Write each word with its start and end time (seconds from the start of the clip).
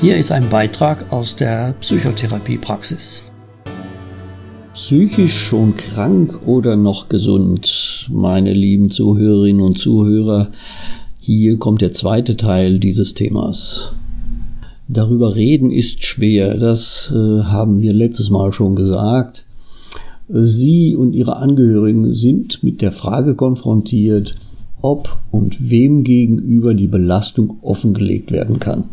Hier 0.00 0.16
ist 0.16 0.32
ein 0.32 0.48
Beitrag 0.48 1.12
aus 1.12 1.36
der 1.36 1.74
Psychotherapiepraxis. 1.78 3.24
Psychisch 4.72 5.36
schon 5.36 5.76
krank 5.76 6.40
oder 6.46 6.74
noch 6.74 7.10
gesund, 7.10 8.08
meine 8.10 8.54
lieben 8.54 8.90
Zuhörerinnen 8.90 9.60
und 9.60 9.76
Zuhörer, 9.78 10.52
hier 11.18 11.58
kommt 11.58 11.82
der 11.82 11.92
zweite 11.92 12.38
Teil 12.38 12.78
dieses 12.78 13.12
Themas. 13.12 13.92
Darüber 14.88 15.34
reden 15.34 15.70
ist 15.70 16.02
schwer, 16.02 16.56
das 16.56 17.12
äh, 17.14 17.42
haben 17.42 17.82
wir 17.82 17.92
letztes 17.92 18.30
Mal 18.30 18.54
schon 18.54 18.76
gesagt. 18.76 19.44
Sie 20.28 20.96
und 20.96 21.12
Ihre 21.12 21.36
Angehörigen 21.36 22.14
sind 22.14 22.62
mit 22.62 22.80
der 22.80 22.92
Frage 22.92 23.34
konfrontiert, 23.34 24.34
ob 24.80 25.18
und 25.30 25.68
wem 25.68 26.04
gegenüber 26.04 26.72
die 26.72 26.88
Belastung 26.88 27.58
offengelegt 27.60 28.32
werden 28.32 28.60
kann. 28.60 28.84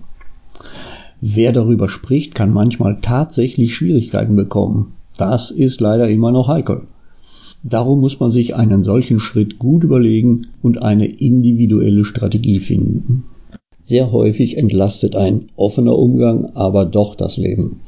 Wer 1.22 1.52
darüber 1.52 1.90
spricht, 1.90 2.36
kann 2.36 2.54
manchmal 2.54 3.00
tatsächlich 3.02 3.76
Schwierigkeiten 3.76 4.36
bekommen. 4.36 4.94
Das 5.18 5.50
ist 5.50 5.82
leider 5.82 6.08
immer 6.08 6.32
noch 6.32 6.48
heikel. 6.48 6.84
Darum 7.64 8.02
muss 8.02 8.20
man 8.20 8.30
sich 8.30 8.56
einen 8.56 8.84
solchen 8.84 9.20
Schritt 9.20 9.58
gut 9.58 9.84
überlegen 9.84 10.48
und 10.62 10.82
eine 10.82 11.08
individuelle 11.08 12.06
Strategie 12.06 12.60
finden. 12.60 13.24
Sehr 13.82 14.12
häufig 14.12 14.58
entlastet 14.58 15.16
ein 15.16 15.46
offener 15.56 15.98
Umgang 15.98 16.52
aber 16.54 16.86
doch 16.86 17.16
das 17.16 17.38
Leben, 17.38 17.80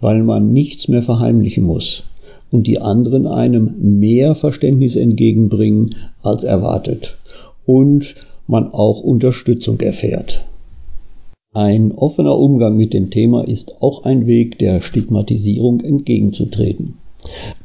weil 0.00 0.22
man 0.24 0.52
nichts 0.52 0.88
mehr 0.88 1.02
verheimlichen 1.02 1.64
muss 1.64 2.02
und 2.50 2.66
die 2.66 2.80
anderen 2.80 3.26
einem 3.26 3.98
mehr 4.00 4.34
Verständnis 4.34 4.96
entgegenbringen 4.96 5.94
als 6.22 6.42
erwartet 6.42 7.16
und 7.64 8.16
man 8.48 8.72
auch 8.72 9.00
Unterstützung 9.00 9.80
erfährt. 9.80 10.48
Ein 11.54 11.92
offener 11.92 12.38
Umgang 12.38 12.78
mit 12.78 12.94
dem 12.94 13.10
Thema 13.10 13.46
ist 13.46 13.82
auch 13.82 14.04
ein 14.04 14.26
Weg, 14.26 14.58
der 14.58 14.80
Stigmatisierung 14.80 15.82
entgegenzutreten. 15.82 16.94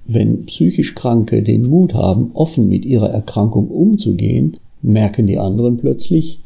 Wenn 0.05 0.45
psychisch 0.45 0.93
Kranke 0.93 1.41
den 1.41 1.69
Mut 1.69 1.93
haben, 1.93 2.31
offen 2.33 2.67
mit 2.67 2.83
ihrer 2.83 3.09
Erkrankung 3.09 3.69
umzugehen, 3.69 4.57
merken 4.81 5.25
die 5.25 5.37
anderen 5.37 5.77
plötzlich, 5.77 6.41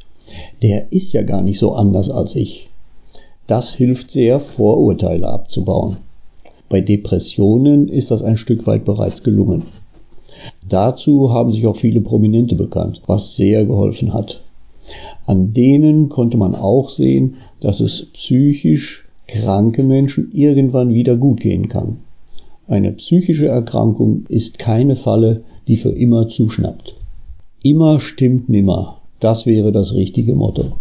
der 0.61 0.91
ist 0.91 1.13
ja 1.13 1.23
gar 1.23 1.41
nicht 1.41 1.57
so 1.57 1.71
anders 1.71 2.11
als 2.11 2.35
ich. 2.35 2.69
Das 3.47 3.73
hilft 3.73 4.11
sehr, 4.11 4.39
Vorurteile 4.39 5.27
abzubauen. 5.27 5.97
Bei 6.69 6.79
Depressionen 6.79 7.87
ist 7.87 8.11
das 8.11 8.21
ein 8.21 8.37
Stück 8.37 8.67
weit 8.67 8.85
bereits 8.85 9.23
gelungen. 9.23 9.63
Dazu 10.69 11.31
haben 11.31 11.51
sich 11.51 11.65
auch 11.65 11.75
viele 11.75 12.01
Prominente 12.01 12.53
bekannt, 12.53 13.01
was 13.07 13.35
sehr 13.35 13.65
geholfen 13.65 14.13
hat. 14.13 14.43
An 15.25 15.53
denen 15.53 16.09
konnte 16.09 16.37
man 16.37 16.55
auch 16.55 16.89
sehen, 16.89 17.35
dass 17.61 17.79
es 17.79 18.05
psychisch 18.13 19.05
kranke 19.27 19.83
Menschen 19.83 20.31
irgendwann 20.33 20.93
wieder 20.93 21.15
gut 21.15 21.39
gehen 21.39 21.67
kann. 21.67 21.97
Eine 22.67 22.91
psychische 22.93 23.47
Erkrankung 23.47 24.25
ist 24.29 24.59
keine 24.59 24.95
Falle, 24.95 25.43
die 25.67 25.77
für 25.77 25.91
immer 25.91 26.27
zuschnappt. 26.27 26.95
Immer 27.63 27.99
stimmt 27.99 28.49
nimmer, 28.49 29.01
das 29.19 29.45
wäre 29.45 29.71
das 29.71 29.93
richtige 29.93 30.35
Motto. 30.35 30.73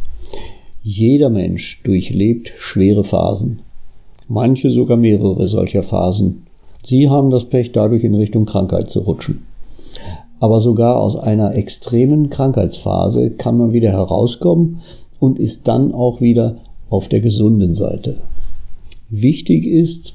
Jeder 0.82 1.28
Mensch 1.28 1.82
durchlebt 1.82 2.52
schwere 2.56 3.04
Phasen, 3.04 3.60
manche 4.28 4.70
sogar 4.70 4.96
mehrere 4.96 5.46
solcher 5.48 5.82
Phasen. 5.82 6.46
Sie 6.82 7.10
haben 7.10 7.30
das 7.30 7.44
Pech, 7.44 7.72
dadurch 7.72 8.04
in 8.04 8.14
Richtung 8.14 8.46
Krankheit 8.46 8.88
zu 8.88 9.00
rutschen 9.00 9.42
aber 10.40 10.60
sogar 10.60 10.98
aus 11.00 11.16
einer 11.16 11.54
extremen 11.54 12.30
Krankheitsphase 12.30 13.30
kann 13.30 13.58
man 13.58 13.72
wieder 13.72 13.90
herauskommen 13.90 14.80
und 15.20 15.38
ist 15.38 15.68
dann 15.68 15.92
auch 15.92 16.20
wieder 16.20 16.56
auf 16.88 17.08
der 17.08 17.20
gesunden 17.20 17.74
Seite. 17.74 18.16
Wichtig 19.10 19.66
ist, 19.66 20.14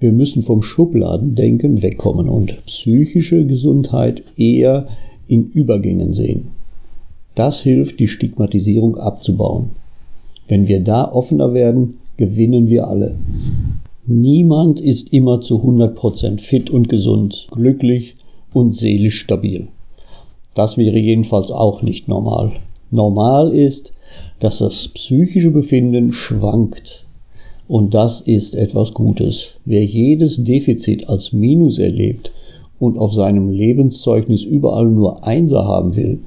wir 0.00 0.12
müssen 0.12 0.42
vom 0.42 0.62
Schubladendenken 0.62 1.82
wegkommen 1.82 2.28
und 2.28 2.64
psychische 2.64 3.44
Gesundheit 3.44 4.22
eher 4.36 4.88
in 5.28 5.50
Übergängen 5.50 6.14
sehen. 6.14 6.48
Das 7.34 7.60
hilft, 7.60 8.00
die 8.00 8.08
Stigmatisierung 8.08 8.96
abzubauen. 8.96 9.70
Wenn 10.48 10.68
wir 10.68 10.80
da 10.80 11.04
offener 11.12 11.52
werden, 11.52 11.98
gewinnen 12.16 12.68
wir 12.68 12.88
alle. 12.88 13.14
Niemand 14.06 14.80
ist 14.80 15.12
immer 15.12 15.40
zu 15.40 15.62
100% 15.62 16.40
fit 16.40 16.70
und 16.70 16.88
gesund, 16.88 17.46
glücklich 17.50 18.16
und 18.52 18.74
seelisch 18.74 19.20
stabil. 19.20 19.68
Das 20.54 20.76
wäre 20.76 20.98
jedenfalls 20.98 21.50
auch 21.50 21.82
nicht 21.82 22.08
normal. 22.08 22.52
Normal 22.90 23.54
ist, 23.54 23.92
dass 24.40 24.58
das 24.58 24.88
psychische 24.88 25.50
Befinden 25.50 26.12
schwankt. 26.12 27.06
Und 27.68 27.94
das 27.94 28.20
ist 28.20 28.56
etwas 28.56 28.94
Gutes. 28.94 29.50
Wer 29.64 29.84
jedes 29.84 30.42
Defizit 30.42 31.08
als 31.08 31.32
Minus 31.32 31.78
erlebt 31.78 32.32
und 32.80 32.98
auf 32.98 33.12
seinem 33.12 33.48
Lebenszeugnis 33.48 34.42
überall 34.42 34.86
nur 34.86 35.24
Einser 35.24 35.66
haben 35.66 35.94
will, 35.94 36.20